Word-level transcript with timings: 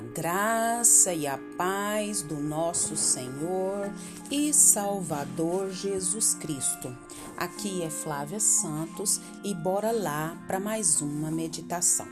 A 0.00 0.02
graça 0.02 1.12
e 1.12 1.26
a 1.26 1.36
paz 1.58 2.22
do 2.22 2.36
nosso 2.36 2.96
Senhor 2.96 3.92
e 4.30 4.50
Salvador 4.50 5.70
Jesus 5.70 6.32
Cristo. 6.32 6.96
Aqui 7.36 7.82
é 7.82 7.90
Flávia 7.90 8.40
Santos 8.40 9.20
e 9.44 9.54
bora 9.54 9.92
lá 9.92 10.42
para 10.46 10.58
mais 10.58 11.02
uma 11.02 11.30
meditação. 11.30 12.06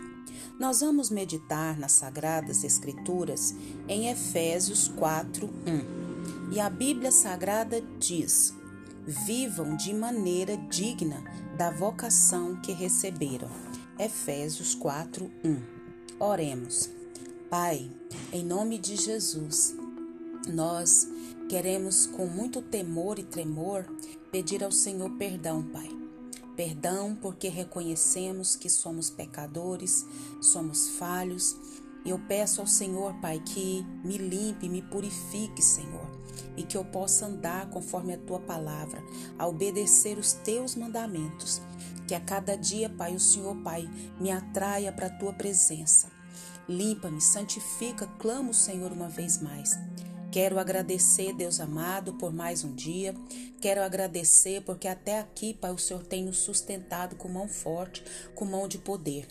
Nós 0.61 0.80
vamos 0.80 1.09
meditar 1.09 1.79
nas 1.79 1.93
Sagradas 1.93 2.62
Escrituras 2.62 3.55
em 3.89 4.11
Efésios 4.11 4.89
4, 4.89 5.48
1. 5.48 6.52
E 6.52 6.61
a 6.61 6.68
Bíblia 6.68 7.11
Sagrada 7.11 7.82
diz: 7.98 8.52
Vivam 9.07 9.75
de 9.79 9.95
maneira 9.95 10.59
digna 10.59 11.25
da 11.56 11.70
vocação 11.70 12.55
que 12.56 12.73
receberam. 12.73 13.48
Efésios 13.98 14.75
4, 14.75 15.30
1. 15.42 15.62
Oremos. 16.20 16.98
Pai, 17.51 17.91
em 18.30 18.45
nome 18.45 18.77
de 18.77 18.95
Jesus, 18.95 19.75
nós 20.52 21.09
queremos 21.48 22.05
com 22.05 22.27
muito 22.27 22.61
temor 22.61 23.19
e 23.19 23.23
tremor 23.23 23.87
pedir 24.30 24.62
ao 24.62 24.70
Senhor 24.70 25.09
perdão, 25.12 25.62
Pai. 25.62 25.89
Perdão 26.55 27.16
porque 27.19 27.48
reconhecemos 27.48 28.55
que 28.55 28.69
somos 28.69 29.09
pecadores, 29.09 30.05
somos 30.42 30.91
falhos. 30.91 31.56
E 32.05 32.11
eu 32.11 32.19
peço 32.29 32.61
ao 32.61 32.66
Senhor, 32.66 33.15
Pai, 33.15 33.41
que 33.41 33.83
me 34.05 34.19
limpe, 34.19 34.69
me 34.69 34.83
purifique, 34.83 35.62
Senhor, 35.62 36.06
e 36.55 36.62
que 36.62 36.77
eu 36.77 36.84
possa 36.84 37.25
andar 37.25 37.70
conforme 37.70 38.12
a 38.12 38.19
tua 38.19 38.41
palavra, 38.41 39.03
a 39.39 39.47
obedecer 39.47 40.19
os 40.19 40.34
teus 40.34 40.75
mandamentos. 40.75 41.62
Que 42.06 42.15
a 42.15 42.20
cada 42.20 42.56
dia, 42.56 42.91
Pai, 42.91 43.15
o 43.15 43.20
Senhor, 43.20 43.56
Pai, 43.62 43.89
me 44.20 44.31
atraia 44.31 44.92
para 44.92 45.06
a 45.06 45.19
tua 45.19 45.33
presença 45.33 46.17
Limpa-me, 46.69 47.20
santifica, 47.20 48.06
clamo 48.19 48.50
o 48.50 48.55
Senhor 48.55 48.92
uma 48.92 49.08
vez 49.08 49.41
mais. 49.41 49.70
Quero 50.30 50.58
agradecer, 50.58 51.33
Deus 51.33 51.60
amado, 51.60 52.12
por 52.14 52.30
mais 52.30 52.62
um 52.62 52.75
dia. 52.75 53.14
Quero 53.60 53.83
agradecer 53.83 54.60
porque 54.60 54.86
até 54.86 55.19
aqui, 55.19 55.55
Pai, 55.55 55.72
o 55.72 55.78
Senhor 55.78 56.02
tem 56.02 56.25
nos 56.25 56.36
sustentado 56.36 57.16
com 57.16 57.28
mão 57.28 57.48
forte, 57.48 58.05
com 58.34 58.44
mão 58.44 58.69
de 58.69 58.77
poder. 58.77 59.27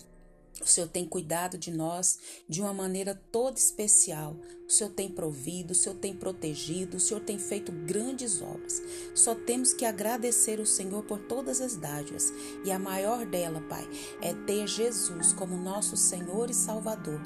O 0.61 0.66
Senhor 0.66 0.88
tem 0.88 1.05
cuidado 1.05 1.58
de 1.58 1.72
nós 1.72 2.19
de 2.47 2.61
uma 2.61 2.73
maneira 2.73 3.19
toda 3.31 3.58
especial. 3.58 4.36
O 4.67 4.72
Senhor 4.72 4.89
tem 4.89 5.09
provido, 5.09 5.72
o 5.72 5.75
Senhor 5.75 5.95
tem 5.95 6.13
protegido, 6.13 6.97
o 6.97 7.00
Senhor 7.00 7.22
tem 7.22 7.39
feito 7.39 7.72
grandes 7.72 8.41
obras. 8.41 8.81
Só 9.16 9.33
temos 9.33 9.73
que 9.73 9.85
agradecer 9.85 10.59
o 10.59 10.66
Senhor 10.66 11.03
por 11.03 11.19
todas 11.19 11.61
as 11.61 11.78
dádivas. 11.78 12.33
E 12.66 12.72
a 12.72 12.78
maior 12.78 13.25
dela, 13.25 13.61
Pai, 13.69 13.88
é 14.22 14.33
ter 14.33 14.67
Jesus 14.67 15.31
como 15.31 15.55
nosso 15.55 15.95
Senhor 15.95 16.50
e 16.50 16.53
Salvador. 16.53 17.22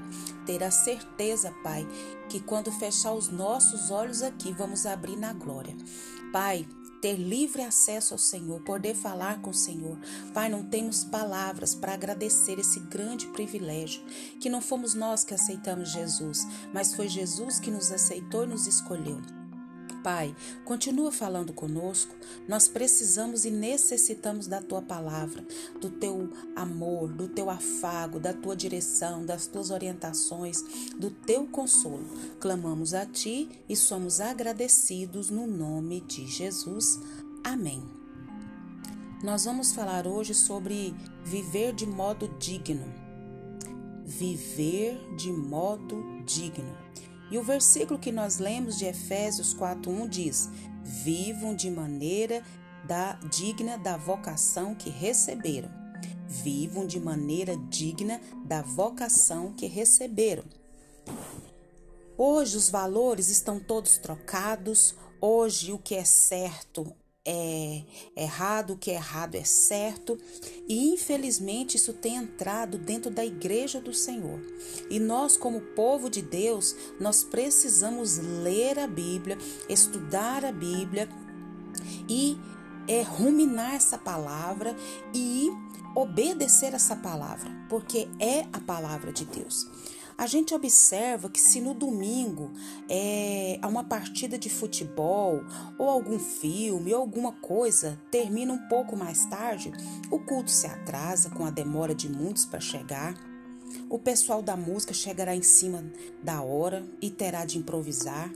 Ter 0.45 0.63
a 0.63 0.69
certeza, 0.69 1.51
Pai, 1.63 1.87
que 2.29 2.39
quando 2.39 2.71
fechar 2.71 3.13
os 3.13 3.29
nossos 3.29 3.89
olhos 3.89 4.21
aqui, 4.21 4.51
vamos 4.51 4.85
abrir 4.85 5.15
na 5.15 5.33
glória. 5.33 5.75
Pai, 6.31 6.67
ter 7.01 7.15
livre 7.15 7.63
acesso 7.63 8.13
ao 8.13 8.19
Senhor, 8.19 8.61
poder 8.61 8.95
falar 8.95 9.41
com 9.41 9.49
o 9.49 9.53
Senhor. 9.53 9.97
Pai, 10.33 10.49
não 10.49 10.63
temos 10.63 11.03
palavras 11.03 11.73
para 11.73 11.93
agradecer 11.93 12.59
esse 12.59 12.79
grande 12.79 13.25
privilégio, 13.27 14.03
que 14.39 14.49
não 14.49 14.61
fomos 14.61 14.93
nós 14.93 15.23
que 15.23 15.33
aceitamos 15.33 15.89
Jesus, 15.89 16.47
mas 16.73 16.93
foi 16.93 17.09
Jesus 17.09 17.59
que 17.59 17.71
nos 17.71 17.91
aceitou 17.91 18.43
e 18.43 18.47
nos 18.47 18.67
escolheu. 18.67 19.40
Pai, 20.03 20.35
continua 20.65 21.11
falando 21.11 21.53
conosco. 21.53 22.15
Nós 22.47 22.67
precisamos 22.67 23.45
e 23.45 23.51
necessitamos 23.51 24.47
da 24.47 24.61
tua 24.61 24.81
palavra, 24.81 25.45
do 25.79 25.89
teu 25.89 26.29
amor, 26.55 27.09
do 27.09 27.27
teu 27.27 27.49
afago, 27.49 28.19
da 28.19 28.33
tua 28.33 28.55
direção, 28.55 29.23
das 29.25 29.45
tuas 29.45 29.69
orientações, 29.69 30.63
do 30.97 31.11
teu 31.11 31.45
consolo. 31.45 32.05
Clamamos 32.39 32.93
a 32.93 33.05
ti 33.05 33.49
e 33.69 33.75
somos 33.75 34.19
agradecidos 34.19 35.29
no 35.29 35.45
nome 35.45 36.01
de 36.01 36.25
Jesus. 36.25 36.99
Amém. 37.43 37.83
Nós 39.23 39.45
vamos 39.45 39.71
falar 39.71 40.07
hoje 40.07 40.33
sobre 40.33 40.95
viver 41.23 41.73
de 41.73 41.85
modo 41.85 42.27
digno. 42.39 42.91
Viver 44.03 44.97
de 45.15 45.31
modo 45.31 46.03
digno. 46.25 46.75
E 47.31 47.37
o 47.37 47.43
versículo 47.43 47.97
que 47.97 48.11
nós 48.11 48.39
lemos 48.39 48.77
de 48.77 48.85
Efésios 48.85 49.53
4:1 49.53 50.07
diz: 50.07 50.49
"Vivam 50.83 51.55
de 51.55 51.71
maneira 51.71 52.43
da 52.85 53.13
digna 53.13 53.77
da 53.77 53.95
vocação 53.95 54.75
que 54.75 54.89
receberam. 54.89 55.71
Vivam 56.27 56.85
de 56.85 56.99
maneira 56.99 57.55
digna 57.69 58.19
da 58.43 58.61
vocação 58.61 59.53
que 59.53 59.65
receberam." 59.65 60.43
Hoje 62.17 62.57
os 62.57 62.69
valores 62.69 63.29
estão 63.29 63.59
todos 63.59 63.97
trocados. 63.97 64.93
Hoje 65.21 65.71
o 65.71 65.79
que 65.79 65.95
é 65.95 66.03
certo 66.03 66.93
é 67.25 67.83
errado, 68.15 68.73
o 68.73 68.77
que 68.77 68.91
é 68.91 68.95
errado 68.95 69.35
é 69.35 69.43
certo, 69.43 70.17
e 70.67 70.91
infelizmente 70.93 71.77
isso 71.77 71.93
tem 71.93 72.15
entrado 72.15 72.77
dentro 72.77 73.11
da 73.11 73.25
igreja 73.25 73.79
do 73.79 73.93
Senhor. 73.93 74.39
E 74.89 74.99
nós, 74.99 75.37
como 75.37 75.61
povo 75.61 76.09
de 76.09 76.21
Deus, 76.21 76.75
nós 76.99 77.23
precisamos 77.23 78.17
ler 78.17 78.79
a 78.79 78.87
Bíblia, 78.87 79.37
estudar 79.69 80.43
a 80.43 80.51
Bíblia 80.51 81.07
e 82.09 82.37
é, 82.87 83.01
ruminar 83.01 83.75
essa 83.75 83.97
palavra 83.97 84.75
e 85.13 85.49
obedecer 85.95 86.73
essa 86.73 86.95
palavra, 86.95 87.51
porque 87.69 88.07
é 88.19 88.47
a 88.51 88.59
palavra 88.59 89.11
de 89.11 89.25
Deus. 89.25 89.67
A 90.21 90.27
gente 90.27 90.53
observa 90.53 91.31
que 91.31 91.41
se 91.41 91.59
no 91.59 91.73
domingo 91.73 92.51
é, 92.87 93.57
há 93.59 93.67
uma 93.67 93.83
partida 93.83 94.37
de 94.37 94.51
futebol 94.51 95.43
ou 95.79 95.89
algum 95.89 96.19
filme 96.19 96.93
ou 96.93 97.01
alguma 97.01 97.31
coisa 97.31 97.99
termina 98.11 98.53
um 98.53 98.67
pouco 98.67 98.95
mais 98.95 99.25
tarde, 99.25 99.71
o 100.11 100.19
culto 100.19 100.51
se 100.51 100.67
atrasa 100.67 101.31
com 101.31 101.43
a 101.43 101.49
demora 101.49 101.95
de 101.95 102.07
muitos 102.07 102.45
para 102.45 102.59
chegar. 102.59 103.15
O 103.89 103.97
pessoal 103.97 104.43
da 104.43 104.55
música 104.55 104.93
chegará 104.93 105.35
em 105.35 105.41
cima 105.41 105.83
da 106.21 106.43
hora 106.43 106.85
e 107.01 107.09
terá 107.09 107.43
de 107.43 107.57
improvisar. 107.57 108.31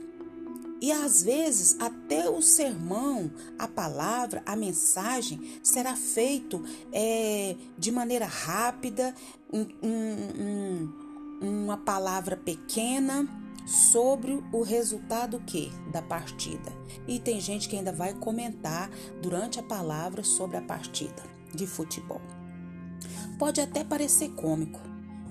E 0.80 0.90
às 0.90 1.22
vezes 1.22 1.76
até 1.78 2.28
o 2.28 2.42
sermão, 2.42 3.30
a 3.56 3.68
palavra, 3.68 4.42
a 4.44 4.56
mensagem 4.56 5.60
será 5.62 5.94
feito 5.94 6.64
é, 6.92 7.54
de 7.78 7.92
maneira 7.92 8.26
rápida, 8.26 9.14
um, 9.52 9.60
um, 9.80 10.42
um 10.42 11.05
uma 11.40 11.76
palavra 11.76 12.36
pequena 12.36 13.28
sobre 13.66 14.42
o 14.52 14.62
resultado 14.62 15.40
que 15.40 15.72
da 15.90 16.00
partida. 16.00 16.72
E 17.06 17.18
tem 17.18 17.40
gente 17.40 17.68
que 17.68 17.76
ainda 17.76 17.92
vai 17.92 18.14
comentar 18.14 18.88
durante 19.20 19.58
a 19.58 19.62
palavra 19.62 20.22
sobre 20.22 20.56
a 20.56 20.62
partida 20.62 21.22
de 21.52 21.66
futebol. 21.66 22.20
Pode 23.38 23.60
até 23.60 23.82
parecer 23.82 24.30
cômico, 24.30 24.80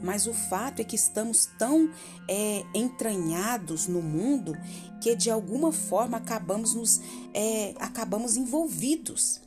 mas 0.04 0.28
o 0.28 0.34
fato 0.34 0.82
é 0.82 0.84
que 0.84 0.96
estamos 0.96 1.48
tão 1.58 1.90
é, 2.30 2.64
entranhados 2.74 3.88
no 3.88 4.02
mundo 4.02 4.54
que 5.02 5.16
de 5.16 5.32
alguma 5.32 5.72
forma 5.72 6.18
acabamos 6.18 6.76
nos 6.76 7.02
é, 7.34 7.74
acabamos 7.80 8.36
envolvidos. 8.36 9.42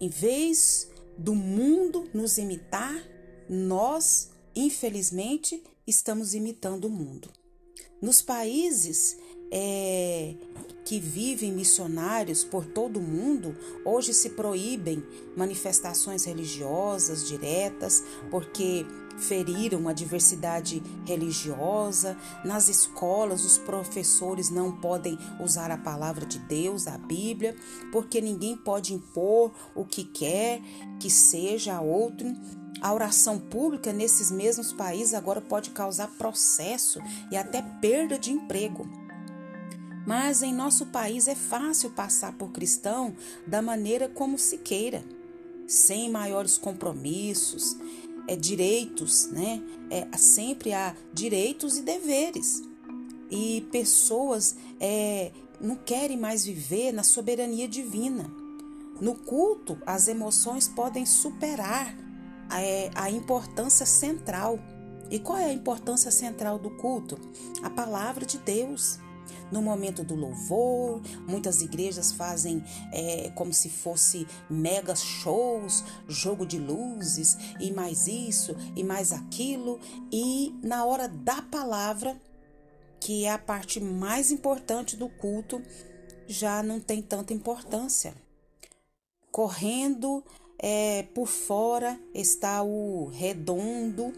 Em 0.00 0.08
vez 0.08 0.90
do 1.16 1.34
mundo 1.34 2.10
nos 2.12 2.36
imitar, 2.36 2.94
nós 3.48 4.31
infelizmente, 4.54 5.62
estamos 5.86 6.34
imitando 6.34 6.86
o 6.86 6.90
mundo. 6.90 7.28
Nos 8.00 8.20
países 8.20 9.16
é, 9.50 10.34
que 10.84 10.98
vivem 10.98 11.52
missionários 11.52 12.42
por 12.42 12.64
todo 12.64 12.98
o 12.98 13.02
mundo, 13.02 13.54
hoje 13.84 14.14
se 14.14 14.30
proíbem 14.30 15.04
manifestações 15.36 16.24
religiosas 16.24 17.28
diretas, 17.28 18.02
porque 18.30 18.86
feriram 19.18 19.88
a 19.88 19.92
diversidade 19.92 20.82
religiosa. 21.04 22.16
Nas 22.44 22.68
escolas, 22.68 23.44
os 23.44 23.58
professores 23.58 24.50
não 24.50 24.72
podem 24.72 25.18
usar 25.38 25.70
a 25.70 25.76
palavra 25.76 26.24
de 26.24 26.38
Deus, 26.38 26.86
a 26.86 26.96
Bíblia, 26.96 27.54
porque 27.92 28.20
ninguém 28.20 28.56
pode 28.56 28.94
impor 28.94 29.52
o 29.74 29.84
que 29.84 30.04
quer 30.04 30.60
que 30.98 31.10
seja 31.10 31.74
a 31.74 31.80
outro. 31.80 32.26
A 32.82 32.92
oração 32.92 33.38
pública 33.38 33.92
nesses 33.92 34.32
mesmos 34.32 34.72
países 34.72 35.14
agora 35.14 35.40
pode 35.40 35.70
causar 35.70 36.08
processo 36.18 37.00
e 37.30 37.36
até 37.36 37.62
perda 37.62 38.18
de 38.18 38.32
emprego. 38.32 38.88
Mas 40.04 40.42
em 40.42 40.52
nosso 40.52 40.86
país 40.86 41.28
é 41.28 41.34
fácil 41.36 41.90
passar 41.90 42.32
por 42.32 42.50
cristão 42.50 43.14
da 43.46 43.62
maneira 43.62 44.08
como 44.08 44.36
se 44.36 44.58
queira, 44.58 45.04
sem 45.64 46.10
maiores 46.10 46.58
compromissos, 46.58 47.76
é, 48.26 48.34
direitos, 48.34 49.26
né? 49.30 49.62
É, 49.88 50.16
sempre 50.18 50.72
há 50.72 50.96
direitos 51.14 51.78
e 51.78 51.82
deveres. 51.82 52.64
E 53.30 53.64
pessoas 53.70 54.56
é, 54.80 55.30
não 55.60 55.76
querem 55.76 56.16
mais 56.16 56.44
viver 56.44 56.90
na 56.90 57.04
soberania 57.04 57.68
divina. 57.68 58.28
No 59.00 59.14
culto, 59.14 59.78
as 59.86 60.08
emoções 60.08 60.66
podem 60.66 61.06
superar 61.06 61.96
a 62.94 63.10
importância 63.10 63.86
central 63.86 64.58
E 65.10 65.18
qual 65.18 65.38
é 65.38 65.44
a 65.44 65.52
importância 65.52 66.10
central 66.10 66.58
do 66.58 66.70
culto? 66.70 67.18
A 67.62 67.68
palavra 67.68 68.24
de 68.24 68.38
Deus. 68.38 68.98
No 69.50 69.60
momento 69.60 70.02
do 70.02 70.14
louvor, 70.14 71.02
muitas 71.28 71.60
igrejas 71.60 72.12
fazem 72.12 72.64
é, 72.90 73.30
como 73.34 73.52
se 73.52 73.68
fosse 73.68 74.26
mega 74.48 74.96
shows, 74.96 75.84
jogo 76.08 76.46
de 76.46 76.58
luzes 76.58 77.36
e 77.60 77.70
mais 77.70 78.06
isso 78.06 78.56
e 78.74 78.82
mais 78.82 79.12
aquilo. 79.12 79.78
E 80.10 80.58
na 80.62 80.86
hora 80.86 81.06
da 81.06 81.42
palavra, 81.42 82.18
que 82.98 83.26
é 83.26 83.32
a 83.32 83.38
parte 83.38 83.78
mais 83.78 84.32
importante 84.32 84.96
do 84.96 85.10
culto, 85.10 85.60
já 86.26 86.62
não 86.62 86.80
tem 86.80 87.02
tanta 87.02 87.34
importância. 87.34 88.14
Correndo 89.30 90.24
é, 90.62 91.02
por 91.12 91.26
fora 91.26 91.98
está 92.14 92.62
o 92.62 93.06
redondo 93.06 94.12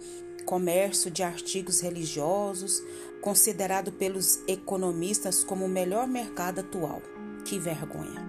comércio 0.45 1.11
de 1.11 1.23
artigos 1.23 1.81
religiosos, 1.81 2.83
considerado 3.23 3.91
pelos 3.91 4.41
economistas 4.47 5.43
como 5.43 5.65
o 5.65 5.69
melhor 5.69 6.07
mercado 6.07 6.61
atual. 6.61 7.01
Que 7.47 7.59
vergonha! 7.59 8.23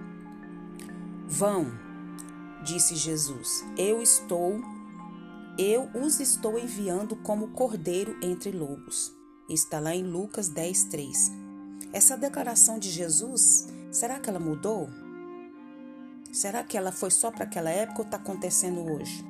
Vão, 1.28 1.70
disse 2.64 2.96
Jesus, 2.96 3.62
eu 3.76 4.00
estou, 4.00 4.60
eu 5.58 5.90
os 5.94 6.18
estou 6.18 6.58
enviando 6.58 7.16
como 7.16 7.48
cordeiro 7.48 8.16
entre 8.22 8.50
lobos. 8.50 9.12
Está 9.48 9.78
lá 9.78 9.94
em 9.94 10.02
Lucas 10.02 10.48
10, 10.48 10.84
3. 10.84 11.32
Essa 11.92 12.16
declaração 12.16 12.78
de 12.78 12.90
Jesus, 12.90 13.68
será 13.92 14.18
que 14.18 14.30
ela 14.30 14.40
mudou? 14.40 14.88
Será 16.36 16.62
que 16.62 16.76
ela 16.76 16.92
foi 16.92 17.10
só 17.10 17.30
para 17.30 17.44
aquela 17.44 17.70
época 17.70 18.00
ou 18.00 18.04
está 18.04 18.18
acontecendo 18.18 18.92
hoje? 18.92 19.24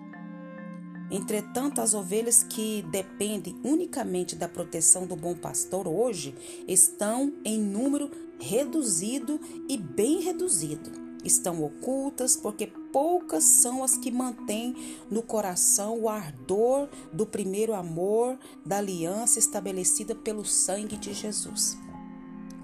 Entretanto, 1.08 1.80
as 1.80 1.94
ovelhas 1.94 2.42
que 2.42 2.84
dependem 2.90 3.56
unicamente 3.62 4.34
da 4.34 4.48
proteção 4.48 5.06
do 5.06 5.14
bom 5.14 5.32
pastor 5.36 5.86
hoje 5.86 6.34
estão 6.66 7.32
em 7.44 7.60
número 7.60 8.10
reduzido 8.40 9.40
e 9.68 9.78
bem 9.78 10.20
reduzido. 10.20 10.90
Estão 11.24 11.62
ocultas 11.62 12.34
porque 12.34 12.66
poucas 12.92 13.44
são 13.44 13.84
as 13.84 13.96
que 13.96 14.10
mantêm 14.10 14.74
no 15.08 15.22
coração 15.22 16.00
o 16.00 16.08
ardor 16.08 16.88
do 17.12 17.24
primeiro 17.24 17.72
amor 17.72 18.36
da 18.64 18.78
aliança 18.78 19.38
estabelecida 19.38 20.12
pelo 20.12 20.44
sangue 20.44 20.96
de 20.96 21.14
Jesus. 21.14 21.78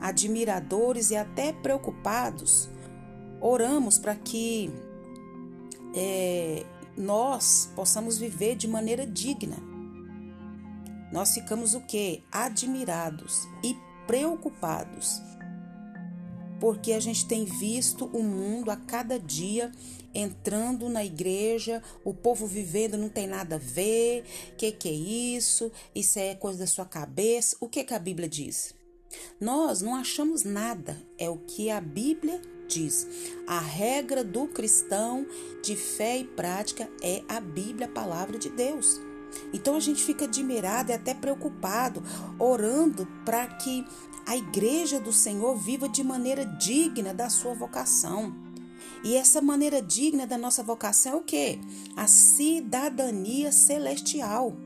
Admiradores 0.00 1.12
e 1.12 1.16
até 1.16 1.52
preocupados, 1.52 2.68
oramos 3.42 3.98
para 3.98 4.14
que 4.14 4.70
é, 5.94 6.64
nós 6.96 7.70
possamos 7.74 8.16
viver 8.16 8.54
de 8.54 8.68
maneira 8.68 9.04
digna. 9.04 9.56
Nós 11.12 11.34
ficamos 11.34 11.74
o 11.74 11.80
que? 11.80 12.22
Admirados 12.30 13.46
e 13.62 13.76
preocupados. 14.06 15.20
Porque 16.58 16.92
a 16.92 17.00
gente 17.00 17.26
tem 17.26 17.44
visto 17.44 18.06
o 18.06 18.22
mundo 18.22 18.70
a 18.70 18.76
cada 18.76 19.18
dia 19.18 19.72
entrando 20.14 20.88
na 20.88 21.04
igreja, 21.04 21.82
o 22.04 22.14
povo 22.14 22.46
vivendo 22.46 22.96
não 22.96 23.08
tem 23.08 23.26
nada 23.26 23.56
a 23.56 23.58
ver. 23.58 24.24
Que 24.56 24.70
que 24.70 24.88
é 24.88 24.92
isso? 24.92 25.72
Isso 25.94 26.18
é 26.18 26.34
coisa 26.34 26.60
da 26.60 26.66
sua 26.66 26.84
cabeça. 26.84 27.56
O 27.60 27.68
que 27.68 27.82
que 27.82 27.94
a 27.94 27.98
Bíblia 27.98 28.28
diz? 28.28 28.74
Nós 29.40 29.82
não 29.82 29.94
achamos 29.94 30.44
nada, 30.44 30.96
é 31.18 31.28
o 31.28 31.36
que 31.36 31.68
a 31.68 31.80
Bíblia 31.80 32.40
diz: 32.72 33.06
a 33.46 33.58
regra 33.58 34.24
do 34.24 34.46
cristão 34.48 35.26
de 35.62 35.76
fé 35.76 36.18
e 36.18 36.24
prática 36.24 36.88
é 37.02 37.22
a 37.28 37.40
Bíblia, 37.40 37.86
a 37.86 37.90
palavra 37.90 38.38
de 38.38 38.48
Deus. 38.48 39.00
Então 39.52 39.76
a 39.76 39.80
gente 39.80 40.02
fica 40.02 40.24
admirado 40.24 40.90
e 40.90 40.94
até 40.94 41.14
preocupado, 41.14 42.02
orando 42.38 43.06
para 43.24 43.46
que 43.46 43.86
a 44.26 44.36
igreja 44.36 45.00
do 45.00 45.12
Senhor 45.12 45.56
viva 45.56 45.88
de 45.88 46.02
maneira 46.04 46.44
digna 46.44 47.12
da 47.12 47.28
sua 47.28 47.54
vocação. 47.54 48.34
E 49.04 49.16
essa 49.16 49.40
maneira 49.40 49.82
digna 49.82 50.26
da 50.26 50.38
nossa 50.38 50.62
vocação 50.62 51.14
é 51.14 51.16
o 51.16 51.22
quê? 51.22 51.58
A 51.96 52.06
cidadania 52.06 53.50
celestial 53.50 54.56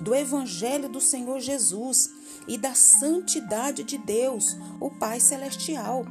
do 0.00 0.14
evangelho 0.14 0.88
do 0.88 1.00
Senhor 1.00 1.40
Jesus 1.40 2.10
e 2.46 2.56
da 2.56 2.74
santidade 2.74 3.82
de 3.82 3.98
Deus, 3.98 4.56
o 4.80 4.90
Pai 4.90 5.20
celestial 5.20 6.04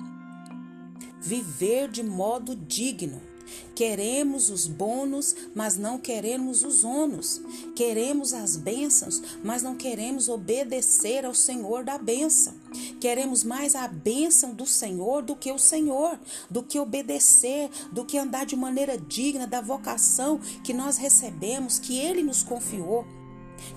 viver 1.26 1.90
de 1.90 2.04
modo 2.04 2.56
digno. 2.56 3.22
Queremos 3.76 4.50
os 4.50 4.68
bônus, 4.68 5.36
mas 5.54 5.78
não 5.78 6.00
queremos 6.00 6.64
os 6.64 6.84
ônus. 6.84 7.42
Queremos 7.76 8.34
as 8.34 8.56
bênçãos, 8.56 9.22
mas 9.44 9.62
não 9.62 9.76
queremos 9.76 10.30
obedecer 10.30 11.26
ao 11.26 11.34
Senhor 11.34 11.84
da 11.84 11.98
bênção. 11.98 12.54
Queremos 13.00 13.44
mais 13.44 13.76
a 13.76 13.88
bênção 13.88 14.54
do 14.54 14.66
Senhor 14.66 15.22
do 15.22 15.36
que 15.36 15.52
o 15.52 15.60
Senhor, 15.60 16.20
do 16.50 16.64
que 16.64 16.80
obedecer, 16.80 17.70
do 17.92 18.06
que 18.06 18.18
andar 18.18 18.46
de 18.46 18.56
maneira 18.56 18.98
digna 18.98 19.46
da 19.46 19.62
vocação 19.62 20.40
que 20.64 20.74
nós 20.74 20.98
recebemos, 20.98 21.78
que 21.78 22.00
Ele 22.00 22.24
nos 22.24 22.42
confiou 22.42 23.06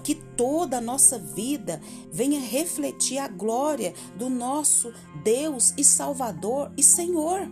que 0.02 0.14
toda 0.14 0.78
a 0.78 0.80
nossa 0.80 1.18
vida 1.18 1.80
venha 2.10 2.40
refletir 2.40 3.18
a 3.18 3.28
glória 3.28 3.94
do 4.16 4.28
nosso 4.28 4.92
Deus 5.22 5.74
e 5.76 5.84
Salvador 5.84 6.72
e 6.76 6.82
Senhor. 6.82 7.48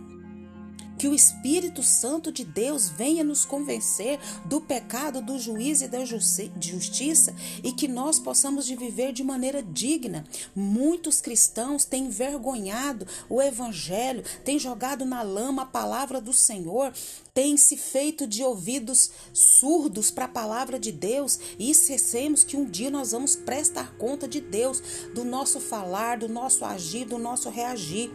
Que 0.97 1.07
o 1.07 1.13
Espírito 1.13 1.83
Santo 1.83 2.31
de 2.31 2.43
Deus 2.43 2.89
venha 2.89 3.23
nos 3.23 3.45
convencer 3.45 4.19
do 4.45 4.59
pecado, 4.59 5.21
do 5.21 5.37
juízo 5.37 5.85
e 5.85 5.87
da 5.87 6.03
justiça 6.03 7.35
e 7.63 7.71
que 7.71 7.87
nós 7.87 8.19
possamos 8.19 8.65
de 8.65 8.75
viver 8.75 9.11
de 9.13 9.23
maneira 9.23 9.61
digna. 9.61 10.25
Muitos 10.55 11.21
cristãos 11.21 11.85
têm 11.85 12.05
envergonhado 12.05 13.07
o 13.29 13.41
evangelho, 13.41 14.23
têm 14.43 14.57
jogado 14.57 15.05
na 15.05 15.21
lama 15.21 15.63
a 15.63 15.65
palavra 15.65 16.19
do 16.19 16.33
Senhor, 16.33 16.93
têm 17.33 17.55
se 17.55 17.77
feito 17.77 18.25
de 18.25 18.43
ouvidos 18.43 19.11
surdos 19.31 20.09
para 20.09 20.25
a 20.25 20.29
palavra 20.29 20.79
de 20.79 20.91
Deus 20.91 21.39
e 21.59 21.69
esquecemos 21.69 22.43
que 22.43 22.57
um 22.57 22.65
dia 22.65 22.89
nós 22.89 23.11
vamos 23.11 23.35
prestar 23.35 23.95
conta 23.97 24.27
de 24.27 24.41
Deus, 24.41 24.81
do 25.13 25.23
nosso 25.23 25.59
falar, 25.59 26.17
do 26.17 26.27
nosso 26.27 26.65
agir, 26.65 27.05
do 27.05 27.17
nosso 27.17 27.49
reagir. 27.49 28.11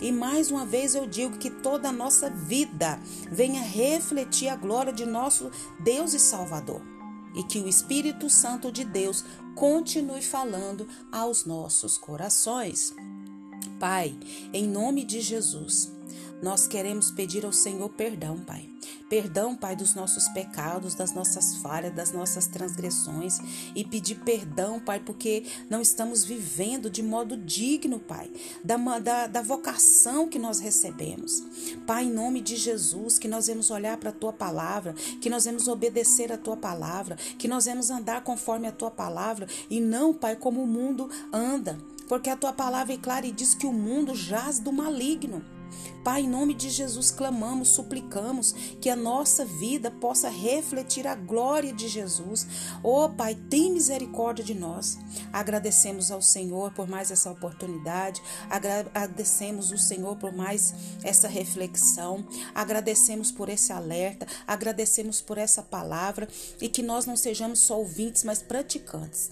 E 0.00 0.10
mais 0.10 0.50
uma 0.50 0.64
vez 0.64 0.94
eu 0.94 1.06
digo 1.06 1.38
que 1.38 1.50
toda 1.50 1.88
a 1.88 1.92
nossa 1.92 2.30
vida 2.30 2.98
venha 3.30 3.62
refletir 3.62 4.48
a 4.48 4.56
glória 4.56 4.92
de 4.92 5.06
nosso 5.06 5.50
Deus 5.80 6.14
e 6.14 6.18
Salvador. 6.18 6.82
E 7.34 7.42
que 7.42 7.58
o 7.58 7.68
Espírito 7.68 8.30
Santo 8.30 8.70
de 8.70 8.84
Deus 8.84 9.24
continue 9.54 10.22
falando 10.22 10.86
aos 11.10 11.44
nossos 11.44 11.98
corações. 11.98 12.94
Pai, 13.80 14.16
em 14.52 14.66
nome 14.66 15.04
de 15.04 15.20
Jesus, 15.20 15.93
nós 16.44 16.66
queremos 16.66 17.10
pedir 17.10 17.46
ao 17.46 17.54
Senhor 17.54 17.88
perdão, 17.88 18.38
Pai. 18.38 18.68
Perdão, 19.08 19.56
Pai, 19.56 19.74
dos 19.74 19.94
nossos 19.94 20.28
pecados, 20.28 20.94
das 20.94 21.14
nossas 21.14 21.56
falhas, 21.56 21.94
das 21.94 22.12
nossas 22.12 22.46
transgressões 22.46 23.38
e 23.74 23.82
pedir 23.82 24.16
perdão, 24.16 24.78
Pai, 24.78 25.00
porque 25.00 25.44
não 25.70 25.80
estamos 25.80 26.22
vivendo 26.22 26.90
de 26.90 27.02
modo 27.02 27.34
digno, 27.34 27.98
Pai, 27.98 28.30
da, 28.62 28.76
da, 28.98 29.26
da 29.26 29.40
vocação 29.40 30.28
que 30.28 30.38
nós 30.38 30.60
recebemos. 30.60 31.42
Pai, 31.86 32.04
em 32.04 32.12
nome 32.12 32.42
de 32.42 32.56
Jesus, 32.56 33.18
que 33.18 33.26
nós 33.26 33.46
vamos 33.46 33.70
olhar 33.70 33.96
para 33.96 34.10
a 34.10 34.12
Tua 34.12 34.32
palavra, 34.32 34.92
que 35.22 35.30
nós 35.30 35.46
vamos 35.46 35.66
obedecer 35.66 36.30
a 36.30 36.36
Tua 36.36 36.58
palavra, 36.58 37.16
que 37.38 37.48
nós 37.48 37.64
vamos 37.64 37.90
andar 37.90 38.22
conforme 38.22 38.68
a 38.68 38.72
Tua 38.72 38.90
palavra 38.90 39.48
e 39.70 39.80
não, 39.80 40.12
Pai, 40.12 40.36
como 40.36 40.62
o 40.62 40.66
mundo 40.66 41.08
anda. 41.32 41.78
Porque 42.06 42.28
a 42.28 42.36
Tua 42.36 42.52
palavra 42.52 42.92
é 42.92 42.98
clara 42.98 43.24
e 43.24 43.32
diz 43.32 43.54
que 43.54 43.66
o 43.66 43.72
mundo 43.72 44.14
jaz 44.14 44.58
do 44.58 44.70
maligno. 44.70 45.53
Pai, 46.04 46.20
em 46.20 46.28
nome 46.28 46.52
de 46.52 46.68
Jesus, 46.68 47.10
clamamos, 47.10 47.68
suplicamos 47.68 48.52
que 48.78 48.90
a 48.90 48.96
nossa 48.96 49.42
vida 49.42 49.90
possa 49.90 50.28
refletir 50.28 51.06
a 51.06 51.14
glória 51.14 51.72
de 51.72 51.88
Jesus. 51.88 52.46
Oh, 52.82 53.08
Pai, 53.08 53.34
tem 53.34 53.72
misericórdia 53.72 54.44
de 54.44 54.54
nós. 54.54 54.98
Agradecemos 55.32 56.10
ao 56.10 56.20
Senhor 56.20 56.72
por 56.72 56.86
mais 56.86 57.10
essa 57.10 57.30
oportunidade, 57.30 58.22
agradecemos 58.50 59.72
o 59.72 59.78
Senhor 59.78 60.16
por 60.16 60.32
mais 60.32 60.74
essa 61.02 61.26
reflexão, 61.26 62.26
agradecemos 62.54 63.32
por 63.32 63.48
esse 63.48 63.72
alerta, 63.72 64.26
agradecemos 64.46 65.22
por 65.22 65.38
essa 65.38 65.62
palavra 65.62 66.28
e 66.60 66.68
que 66.68 66.82
nós 66.82 67.06
não 67.06 67.16
sejamos 67.16 67.60
só 67.60 67.78
ouvintes, 67.78 68.24
mas 68.24 68.42
praticantes. 68.42 69.30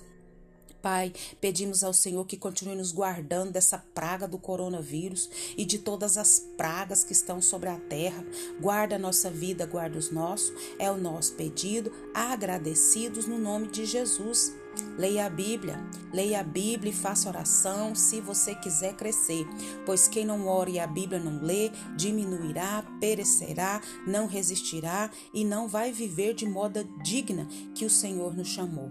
Pai, 0.82 1.12
pedimos 1.40 1.84
ao 1.84 1.92
Senhor 1.92 2.26
que 2.26 2.36
continue 2.36 2.74
nos 2.74 2.90
guardando 2.90 3.52
dessa 3.52 3.78
praga 3.94 4.26
do 4.26 4.36
coronavírus 4.36 5.30
e 5.56 5.64
de 5.64 5.78
todas 5.78 6.16
as 6.16 6.40
pragas 6.56 7.04
que 7.04 7.12
estão 7.12 7.40
sobre 7.40 7.68
a 7.68 7.78
terra. 7.78 8.24
Guarda 8.60 8.96
a 8.96 8.98
nossa 8.98 9.30
vida, 9.30 9.64
guarda 9.64 9.96
os 9.96 10.10
nossos. 10.10 10.52
É 10.80 10.90
o 10.90 10.96
nosso 10.96 11.34
pedido, 11.34 11.92
agradecidos 12.12 13.26
no 13.26 13.38
nome 13.38 13.68
de 13.68 13.86
Jesus. 13.86 14.52
Leia 14.98 15.26
a 15.26 15.30
Bíblia, 15.30 15.78
leia 16.12 16.40
a 16.40 16.42
Bíblia 16.42 16.90
e 16.90 16.96
faça 16.96 17.28
oração 17.28 17.94
se 17.94 18.20
você 18.20 18.54
quiser 18.54 18.96
crescer, 18.96 19.46
pois 19.84 20.08
quem 20.08 20.24
não 20.24 20.48
ora 20.48 20.70
e 20.70 20.80
a 20.80 20.86
Bíblia 20.86 21.20
não 21.20 21.42
lê, 21.42 21.70
diminuirá, 21.94 22.82
perecerá, 22.98 23.82
não 24.06 24.26
resistirá 24.26 25.10
e 25.32 25.44
não 25.44 25.68
vai 25.68 25.92
viver 25.92 26.34
de 26.34 26.46
modo 26.46 26.82
digna 27.04 27.46
que 27.74 27.84
o 27.84 27.90
Senhor 27.90 28.34
nos 28.34 28.48
chamou. 28.48 28.90